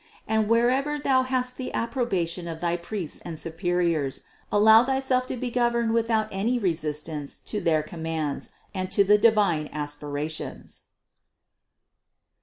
And 0.27 0.49
wherever 0.49 0.97
thou 0.97 1.21
hast 1.21 1.57
the 1.57 1.71
approbation 1.75 2.47
of 2.47 2.59
thy 2.59 2.75
priests 2.75 3.19
and 3.23 3.37
superiors, 3.37 4.23
allow 4.51 4.83
thyself 4.83 5.27
to 5.27 5.37
be 5.37 5.51
governed 5.51 5.93
with 5.93 6.09
out 6.09 6.27
any 6.31 6.57
resistance 6.57 7.37
to 7.41 7.61
their 7.61 7.83
commands 7.83 8.49
and 8.73 8.89
to 8.93 9.03
the 9.03 9.19
divine 9.19 9.69
aspirations. 9.71 10.85